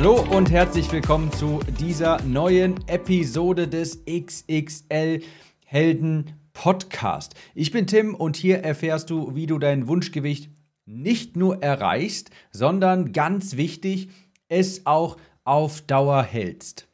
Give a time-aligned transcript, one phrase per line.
[0.00, 5.22] Hallo und herzlich willkommen zu dieser neuen Episode des XXL
[5.66, 7.34] Helden Podcast.
[7.56, 10.52] Ich bin Tim und hier erfährst du, wie du dein Wunschgewicht
[10.86, 14.10] nicht nur erreichst, sondern ganz wichtig,
[14.48, 16.86] es auch auf Dauer hältst.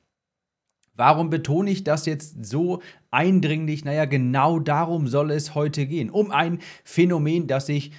[0.95, 3.84] Warum betone ich das jetzt so eindringlich?
[3.84, 6.09] Naja, genau darum soll es heute gehen.
[6.09, 7.92] Um ein Phänomen, das ich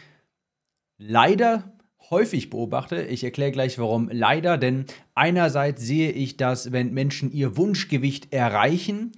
[0.97, 1.74] leider
[2.09, 3.03] häufig beobachte.
[3.03, 4.09] Ich erkläre gleich warum.
[4.11, 9.11] Leider, denn einerseits sehe ich, dass wenn Menschen ihr Wunschgewicht erreichen,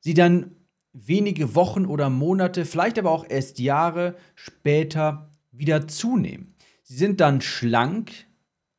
[0.00, 0.56] sie dann
[0.92, 6.54] wenige Wochen oder Monate, vielleicht aber auch erst Jahre später wieder zunehmen.
[6.82, 8.12] Sie sind dann schlank,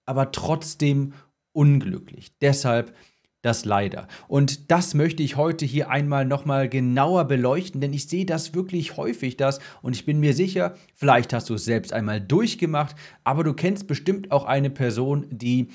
[0.06, 1.14] aber trotzdem
[1.52, 2.38] unglücklich.
[2.40, 2.96] Deshalb
[3.42, 4.08] das leider.
[4.28, 8.98] Und das möchte ich heute hier einmal nochmal genauer beleuchten, denn ich sehe das wirklich
[8.98, 13.44] häufig, das, und ich bin mir sicher, vielleicht hast du es selbst einmal durchgemacht, aber
[13.44, 15.70] du kennst bestimmt auch eine Person, die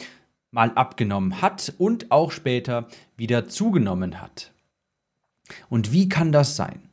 [0.51, 4.53] mal abgenommen hat und auch später wieder zugenommen hat.
[5.69, 6.91] Und wie kann das sein?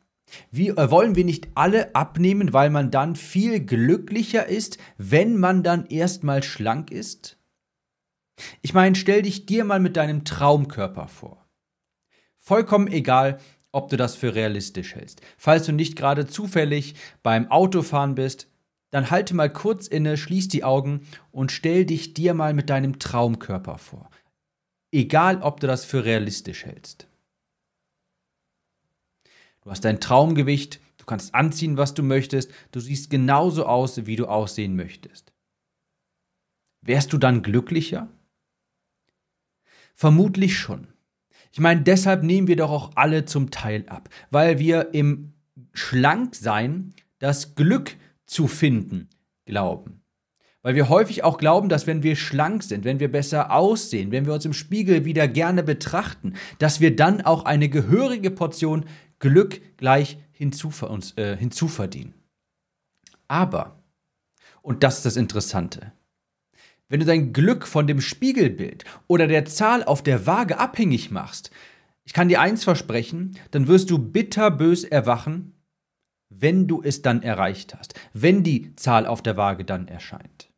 [0.49, 5.63] Wie, äh, wollen wir nicht alle abnehmen, weil man dann viel glücklicher ist, wenn man
[5.63, 7.37] dann erstmal schlank ist?
[8.61, 11.45] Ich meine, stell dich dir mal mit deinem Traumkörper vor.
[12.37, 13.39] Vollkommen egal,
[13.71, 15.21] ob du das für realistisch hältst.
[15.37, 18.47] Falls du nicht gerade zufällig beim Autofahren bist,
[18.89, 22.99] dann halte mal kurz inne, schließ die Augen und stell dich dir mal mit deinem
[22.99, 24.09] Traumkörper vor.
[24.91, 27.07] Egal, ob du das für realistisch hältst.
[29.61, 34.15] Du hast dein Traumgewicht, du kannst anziehen, was du möchtest, du siehst genauso aus, wie
[34.17, 35.31] du aussehen möchtest.
[36.81, 38.09] Wärst du dann glücklicher?
[39.95, 40.87] Vermutlich schon.
[41.51, 45.33] Ich meine, deshalb nehmen wir doch auch alle zum Teil ab, weil wir im
[45.73, 49.09] Schlanksein das Glück zu finden
[49.45, 50.01] glauben.
[50.63, 54.25] Weil wir häufig auch glauben, dass wenn wir schlank sind, wenn wir besser aussehen, wenn
[54.25, 58.85] wir uns im Spiegel wieder gerne betrachten, dass wir dann auch eine gehörige Portion
[59.19, 62.13] Glück gleich hinzuver uns, äh, hinzuverdienen.
[63.27, 63.83] Aber,
[64.61, 65.93] und das ist das Interessante,
[66.91, 71.49] wenn du dein Glück von dem Spiegelbild oder der Zahl auf der Waage abhängig machst,
[72.03, 75.53] ich kann dir eins versprechen, dann wirst du bitterbös erwachen,
[76.29, 80.50] wenn du es dann erreicht hast, wenn die Zahl auf der Waage dann erscheint.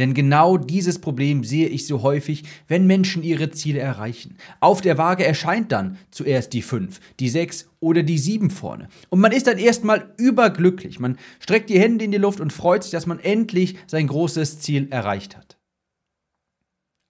[0.00, 4.38] Denn genau dieses Problem sehe ich so häufig, wenn Menschen ihre Ziele erreichen.
[4.58, 8.88] Auf der Waage erscheint dann zuerst die 5, die 6 oder die 7 vorne.
[9.10, 11.00] Und man ist dann erstmal überglücklich.
[11.00, 14.60] Man streckt die Hände in die Luft und freut sich, dass man endlich sein großes
[14.60, 15.58] Ziel erreicht hat.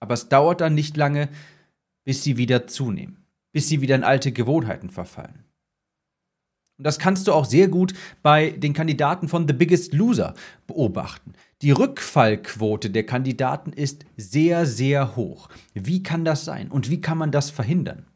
[0.01, 1.29] Aber es dauert dann nicht lange,
[2.03, 5.45] bis sie wieder zunehmen, bis sie wieder in alte Gewohnheiten verfallen.
[6.81, 7.93] Und das kannst du auch sehr gut
[8.23, 10.33] bei den Kandidaten von The Biggest Loser
[10.65, 11.33] beobachten.
[11.61, 15.49] Die Rückfallquote der Kandidaten ist sehr, sehr hoch.
[15.75, 18.07] Wie kann das sein und wie kann man das verhindern?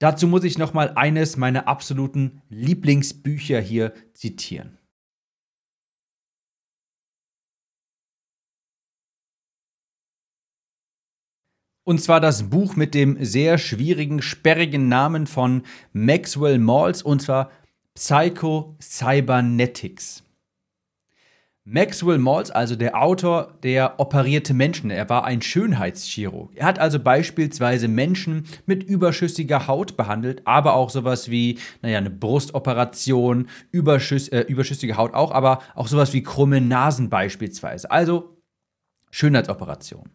[0.00, 4.79] Dazu muss ich noch mal eines meiner absoluten Lieblingsbücher hier zitieren.
[11.84, 17.50] Und zwar das Buch mit dem sehr schwierigen, sperrigen Namen von Maxwell Maltz, und zwar
[17.94, 20.22] Psycho Cybernetics.
[21.64, 24.90] Maxwell Maltz, also der Autor, der operierte Menschen.
[24.90, 26.50] Er war ein Schönheitschirurg.
[26.54, 32.10] Er hat also beispielsweise Menschen mit überschüssiger Haut behandelt, aber auch sowas wie, naja, eine
[32.10, 37.90] Brustoperation, überschüss, äh, überschüssige Haut auch, aber auch sowas wie krumme Nasen beispielsweise.
[37.90, 38.36] Also
[39.10, 40.10] Schönheitsoperation.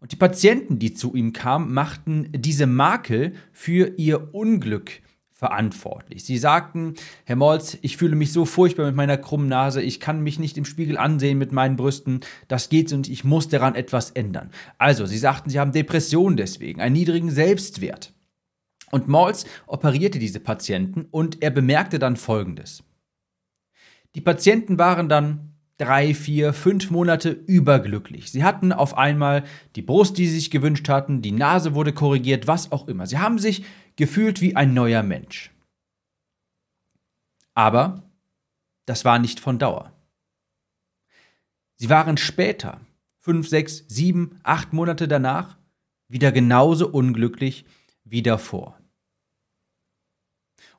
[0.00, 5.02] Und die Patienten, die zu ihm kamen, machten diese Makel für ihr Unglück
[5.40, 6.24] verantwortlich.
[6.24, 6.94] Sie sagten,
[7.24, 10.58] Herr Molz, ich fühle mich so furchtbar mit meiner krummen Nase, ich kann mich nicht
[10.58, 14.50] im Spiegel ansehen mit meinen Brüsten, das geht und ich muss daran etwas ändern.
[14.76, 18.12] Also, Sie sagten, Sie haben Depressionen deswegen, einen niedrigen Selbstwert.
[18.90, 22.82] Und Molz operierte diese Patienten und er bemerkte dann Folgendes.
[24.14, 28.30] Die Patienten waren dann drei, vier, fünf Monate überglücklich.
[28.30, 29.44] Sie hatten auf einmal
[29.76, 33.06] die Brust, die sie sich gewünscht hatten, die Nase wurde korrigiert, was auch immer.
[33.06, 33.64] Sie haben sich
[33.96, 35.50] gefühlt wie ein neuer Mensch.
[37.54, 38.02] Aber
[38.84, 39.92] das war nicht von Dauer.
[41.76, 42.80] Sie waren später,
[43.18, 45.56] fünf, sechs, sieben, acht Monate danach,
[46.08, 47.64] wieder genauso unglücklich
[48.04, 48.78] wie davor.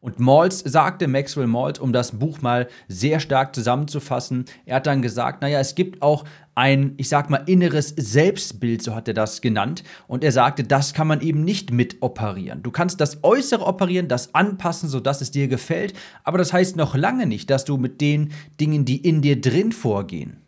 [0.02, 5.04] Und Maltz sagte, Maxwell Maltz, um das Buch mal sehr stark zusammenzufassen, er hat dann
[5.04, 6.26] gesagt, naja, es gibt auch
[6.56, 9.84] ein, ich sag mal, inneres Selbstbild, so hat er das genannt.
[10.08, 12.64] Und er sagte, das kann man eben nicht mit operieren.
[12.64, 15.94] Du kannst das Äußere operieren, das anpassen, sodass es dir gefällt,
[16.24, 19.72] aber das heißt noch lange nicht, dass du mit den Dingen, die in dir drin
[19.72, 20.42] vorgehen,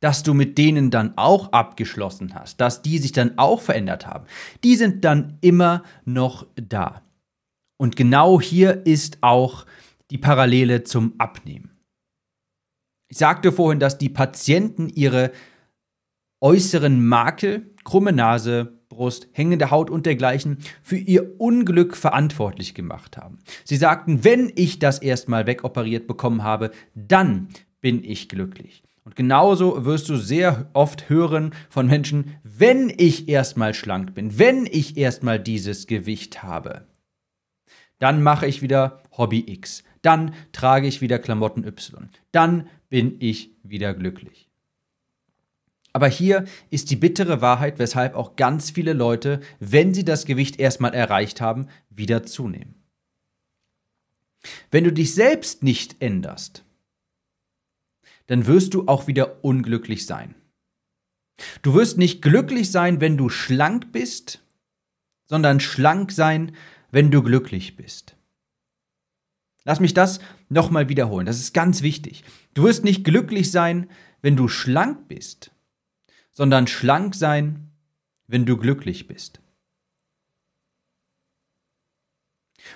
[0.00, 4.26] dass du mit denen dann auch abgeschlossen hast, dass die sich dann auch verändert haben.
[4.64, 7.00] Die sind dann immer noch da.
[7.78, 9.64] Und genau hier ist auch
[10.10, 11.70] die Parallele zum Abnehmen.
[13.08, 15.32] Ich sagte vorhin, dass die Patienten ihre
[16.40, 23.38] äußeren Makel, krumme Nase, Brust, hängende Haut und dergleichen für ihr Unglück verantwortlich gemacht haben.
[23.64, 27.48] Sie sagten, wenn ich das erstmal wegoperiert bekommen habe, dann
[27.80, 28.82] bin ich glücklich.
[29.04, 34.66] Und genauso wirst du sehr oft hören von Menschen, wenn ich erstmal schlank bin, wenn
[34.66, 36.86] ich erstmal dieses Gewicht habe,
[37.98, 39.84] dann mache ich wieder Hobby X.
[40.02, 42.08] Dann trage ich wieder Klamotten Y.
[42.32, 44.48] Dann bin ich wieder glücklich.
[45.92, 50.60] Aber hier ist die bittere Wahrheit, weshalb auch ganz viele Leute, wenn sie das Gewicht
[50.60, 52.74] erstmal erreicht haben, wieder zunehmen.
[54.70, 56.64] Wenn du dich selbst nicht änderst,
[58.26, 60.34] dann wirst du auch wieder unglücklich sein.
[61.62, 64.42] Du wirst nicht glücklich sein, wenn du schlank bist,
[65.24, 66.54] sondern schlank sein,
[66.90, 68.16] wenn du glücklich bist.
[69.64, 72.24] Lass mich das nochmal wiederholen, das ist ganz wichtig.
[72.54, 73.90] Du wirst nicht glücklich sein,
[74.22, 75.50] wenn du schlank bist,
[76.32, 77.70] sondern schlank sein,
[78.26, 79.40] wenn du glücklich bist.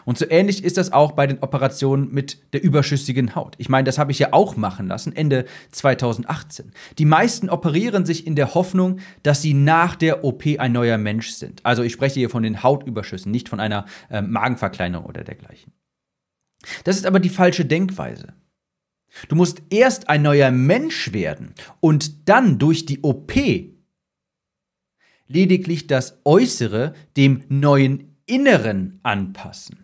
[0.05, 3.55] Und so ähnlich ist das auch bei den Operationen mit der überschüssigen Haut.
[3.59, 6.73] Ich meine, das habe ich ja auch machen lassen, Ende 2018.
[6.99, 11.31] Die meisten operieren sich in der Hoffnung, dass sie nach der OP ein neuer Mensch
[11.31, 11.65] sind.
[11.65, 15.73] Also ich spreche hier von den Hautüberschüssen, nicht von einer äh, Magenverkleinerung oder dergleichen.
[16.85, 18.35] Das ist aber die falsche Denkweise.
[19.29, 23.33] Du musst erst ein neuer Mensch werden und dann durch die OP
[25.27, 29.82] lediglich das Äußere dem neuen Inneren anpassen.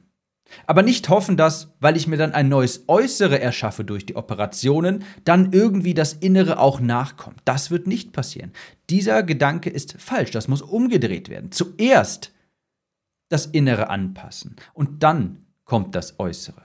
[0.66, 5.04] Aber nicht hoffen, dass, weil ich mir dann ein neues Äußere erschaffe durch die Operationen,
[5.24, 7.40] dann irgendwie das Innere auch nachkommt.
[7.44, 8.52] Das wird nicht passieren.
[8.90, 11.52] Dieser Gedanke ist falsch, das muss umgedreht werden.
[11.52, 12.32] Zuerst
[13.28, 16.62] das Innere anpassen und dann kommt das Äußere.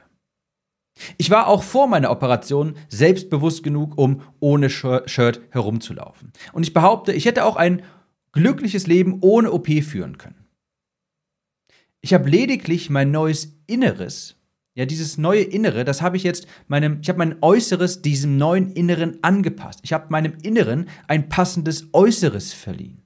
[1.18, 6.32] Ich war auch vor meiner Operation selbstbewusst genug, um ohne Shirt herumzulaufen.
[6.54, 7.82] Und ich behaupte, ich hätte auch ein
[8.32, 10.43] glückliches Leben ohne OP führen können.
[12.04, 14.36] Ich habe lediglich mein neues Inneres,
[14.76, 18.74] ja, dieses neue Innere, das habe ich jetzt meinem, ich habe mein Äußeres diesem neuen
[18.74, 19.80] Inneren angepasst.
[19.84, 23.04] Ich habe meinem Inneren ein passendes Äußeres verliehen.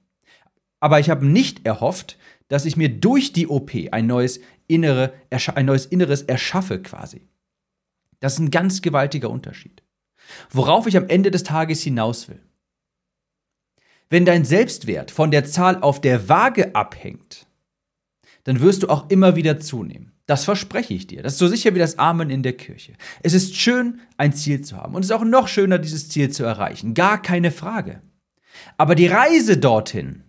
[0.80, 2.18] Aber ich habe nicht erhofft,
[2.48, 7.28] dass ich mir durch die OP ein neues, Innere, ein neues Inneres erschaffe quasi.
[8.20, 9.84] Das ist ein ganz gewaltiger Unterschied.
[10.50, 12.42] Worauf ich am Ende des Tages hinaus will.
[14.10, 17.47] Wenn dein Selbstwert von der Zahl auf der Waage abhängt,
[18.48, 20.14] dann wirst du auch immer wieder zunehmen.
[20.26, 21.22] Das verspreche ich dir.
[21.22, 22.94] Das ist so sicher wie das Amen in der Kirche.
[23.22, 24.96] Es ist schön, ein Ziel zu haben.
[24.96, 26.94] Und es ist auch noch schöner, dieses Ziel zu erreichen.
[26.94, 28.02] Gar keine Frage.
[28.78, 30.24] Aber die Reise dorthin,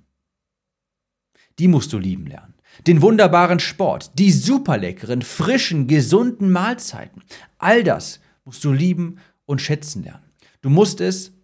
[1.60, 2.54] die musst du lieben lernen.
[2.88, 7.22] Den wunderbaren Sport, die superleckeren, frischen, gesunden Mahlzeiten.
[7.58, 10.32] All das musst du lieben und schätzen lernen.
[10.60, 11.34] Du musst es,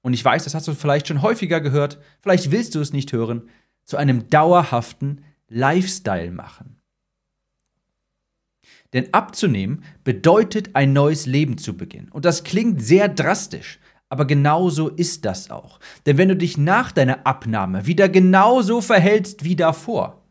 [0.00, 3.12] und ich weiß, das hast du vielleicht schon häufiger gehört, vielleicht willst du es nicht
[3.12, 3.50] hören,
[3.84, 6.76] zu einem dauerhaften Lifestyle machen.
[8.92, 12.08] Denn abzunehmen bedeutet ein neues Leben zu beginnen.
[12.10, 15.80] Und das klingt sehr drastisch, aber genauso ist das auch.
[16.06, 20.22] Denn wenn du dich nach deiner Abnahme wieder genauso verhältst wie davor,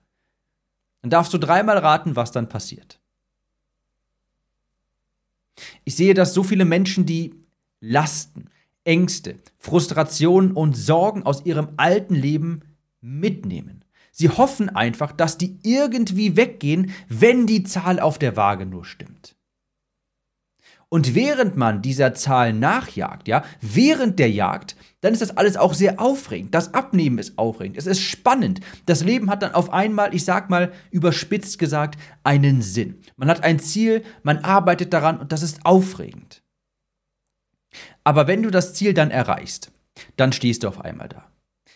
[1.02, 3.00] dann darfst du dreimal raten, was dann passiert.
[5.84, 7.36] Ich sehe, dass so viele Menschen, die
[7.80, 8.50] Lasten,
[8.84, 12.62] Ängste, Frustrationen und Sorgen aus ihrem alten Leben
[13.02, 13.85] mitnehmen
[14.18, 19.36] Sie hoffen einfach, dass die irgendwie weggehen, wenn die Zahl auf der Waage nur stimmt.
[20.88, 25.74] Und während man dieser Zahl nachjagt, ja, während der Jagd, dann ist das alles auch
[25.74, 26.56] sehr aufregend.
[26.56, 27.76] Das Abnehmen ist aufregend.
[27.76, 28.62] Es ist spannend.
[28.86, 33.02] Das Leben hat dann auf einmal, ich sag mal überspitzt gesagt, einen Sinn.
[33.18, 36.42] Man hat ein Ziel, man arbeitet daran und das ist aufregend.
[38.06, 39.74] Aber wenn du das Ziel dann erreichst,
[40.16, 41.30] dann stehst du auf einmal da.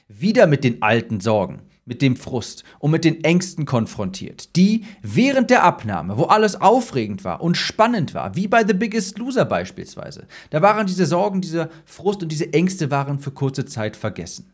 [0.08, 5.50] Wieder mit den alten Sorgen, mit dem Frust und mit den Ängsten konfrontiert, die während
[5.50, 10.28] der Abnahme, wo alles aufregend war und spannend war, wie bei The Biggest Loser beispielsweise,
[10.52, 14.54] da waren diese Sorgen, dieser Frust und diese Ängste waren für kurze Zeit vergessen.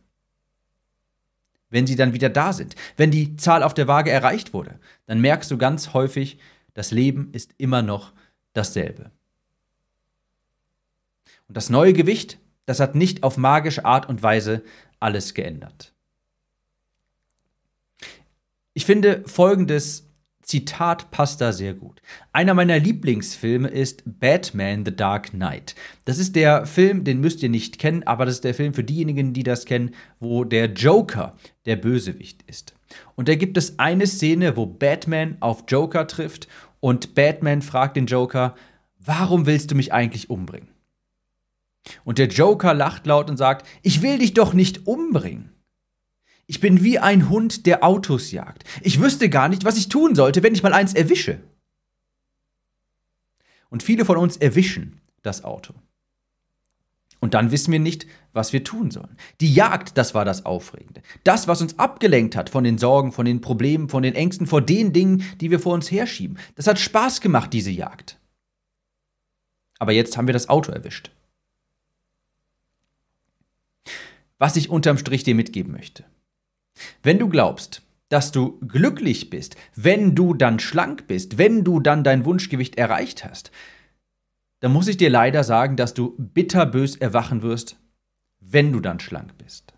[1.69, 5.19] Wenn sie dann wieder da sind, wenn die Zahl auf der Waage erreicht wurde, dann
[5.19, 6.39] merkst du ganz häufig,
[6.73, 8.13] das Leben ist immer noch
[8.53, 9.11] dasselbe.
[11.49, 14.63] Und das neue Gewicht, das hat nicht auf magische Art und Weise
[15.01, 15.94] alles geändert.
[18.77, 20.11] Ich finde folgendes
[20.43, 22.01] Zitat passt da sehr gut.
[22.33, 25.75] Einer meiner Lieblingsfilme ist Batman The Dark Knight.
[26.03, 28.83] Das ist der Film, den müsst ihr nicht kennen, aber das ist der Film für
[28.83, 32.75] diejenigen, die das kennen, wo der Joker der Bösewicht ist.
[33.15, 36.49] Und da gibt es eine Szene, wo Batman auf Joker trifft
[36.81, 38.55] und Batman fragt den Joker,
[38.99, 40.67] warum willst du mich eigentlich umbringen?
[42.03, 45.54] Und der Joker lacht laut und sagt, ich will dich doch nicht umbringen.
[46.47, 48.63] Ich bin wie ein Hund, der Autos jagt.
[48.81, 51.39] Ich wüsste gar nicht, was ich tun sollte, wenn ich mal eins erwische.
[53.69, 55.73] Und viele von uns erwischen das Auto.
[57.19, 59.17] Und dann wissen wir nicht, was wir tun sollen.
[59.41, 61.01] Die Jagd, das war das Aufregende.
[61.23, 64.61] Das, was uns abgelenkt hat von den Sorgen, von den Problemen, von den Ängsten, vor
[64.61, 66.37] den Dingen, die wir vor uns herschieben.
[66.55, 68.19] Das hat Spaß gemacht, diese Jagd.
[69.79, 71.11] Aber jetzt haben wir das Auto erwischt.
[74.37, 76.05] Was ich unterm Strich dir mitgeben möchte.
[77.03, 82.03] Wenn du glaubst, dass du glücklich bist, wenn du dann schlank bist, wenn du dann
[82.03, 83.51] dein Wunschgewicht erreicht hast,
[84.59, 87.77] dann muss ich dir leider sagen, dass du bitterbös erwachen wirst,
[88.39, 89.73] wenn du dann schlank bist.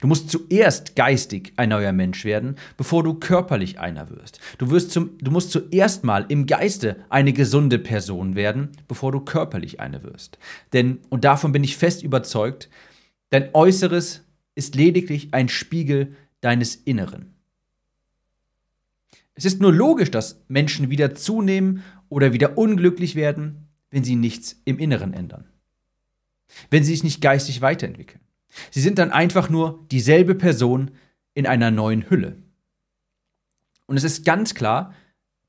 [0.00, 4.38] Du musst zuerst geistig ein neuer Mensch werden, bevor du körperlich einer wirst.
[4.58, 9.20] Du, wirst zum, du musst zuerst mal im Geiste eine gesunde Person werden, bevor du
[9.20, 10.38] körperlich eine wirst.
[10.72, 12.68] Denn, und davon bin ich fest überzeugt,
[13.30, 14.22] dein Äußeres
[14.54, 17.34] ist lediglich ein Spiegel deines Inneren.
[19.34, 24.60] Es ist nur logisch, dass Menschen wieder zunehmen oder wieder unglücklich werden, wenn sie nichts
[24.64, 25.48] im Inneren ändern.
[26.70, 28.20] Wenn sie sich nicht geistig weiterentwickeln.
[28.70, 30.90] Sie sind dann einfach nur dieselbe Person
[31.32, 32.36] in einer neuen Hülle.
[33.86, 34.94] Und es ist ganz klar,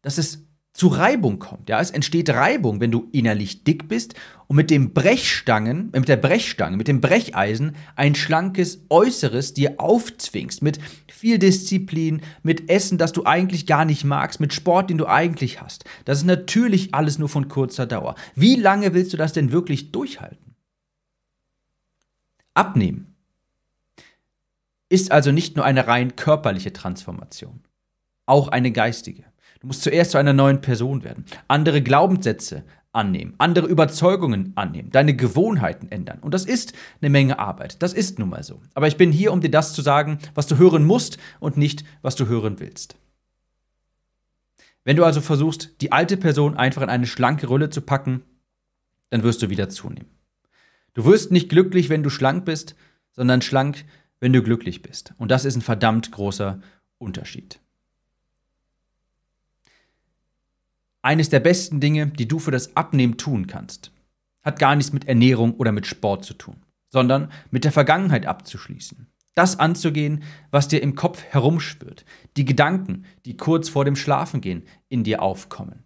[0.02, 1.70] dass es zu Reibung kommt.
[1.70, 4.16] Ja, es entsteht Reibung, wenn du innerlich dick bist
[4.48, 9.76] und mit dem Brechstangen, äh, mit der Brechstange, mit dem Brecheisen ein schlankes Äußeres dir
[9.78, 14.98] aufzwingst, mit viel Disziplin, mit Essen, das du eigentlich gar nicht magst, mit Sport, den
[14.98, 15.86] du eigentlich hast.
[16.06, 18.16] Das ist natürlich alles nur von kurzer Dauer.
[18.34, 20.56] Wie lange willst du das denn wirklich durchhalten?
[22.56, 23.16] Abnehmen
[24.90, 27.62] ist also nicht nur eine rein körperliche Transformation,
[28.26, 29.33] auch eine geistige.
[29.64, 35.16] Du musst zuerst zu einer neuen Person werden, andere Glaubenssätze annehmen, andere Überzeugungen annehmen, deine
[35.16, 36.20] Gewohnheiten ändern.
[36.20, 37.82] Und das ist eine Menge Arbeit.
[37.82, 38.60] Das ist nun mal so.
[38.74, 41.86] Aber ich bin hier, um dir das zu sagen, was du hören musst und nicht,
[42.02, 42.98] was du hören willst.
[44.84, 48.22] Wenn du also versuchst, die alte Person einfach in eine schlanke Rolle zu packen,
[49.12, 50.12] dann wirst du wieder zunehmen.
[50.94, 52.76] Du wirst nicht glücklich, wenn du schlank bist,
[53.14, 53.86] sondern schlank,
[54.20, 55.14] wenn du glücklich bist.
[55.18, 56.60] Und das ist ein verdammt großer
[56.98, 57.62] Unterschied.
[61.04, 63.92] Eines der besten Dinge, die du für das Abnehmen tun kannst,
[64.42, 66.56] hat gar nichts mit Ernährung oder mit Sport zu tun,
[66.90, 69.08] sondern mit der Vergangenheit abzuschließen.
[69.36, 72.06] Das anzugehen, was dir im Kopf herumschwirrt,
[72.38, 75.84] die Gedanken, die kurz vor dem Schlafengehen in dir aufkommen.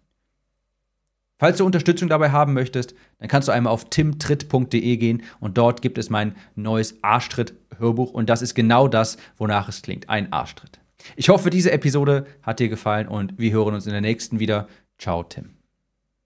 [1.38, 5.82] Falls du Unterstützung dabei haben möchtest, dann kannst du einmal auf timtritt.de gehen und dort
[5.82, 10.80] gibt es mein neues Arschtritt-Hörbuch und das ist genau das, wonach es klingt, ein Arschtritt.
[11.14, 14.68] Ich hoffe, diese Episode hat dir gefallen und wir hören uns in der nächsten wieder.
[14.98, 15.57] Ciao, Tim.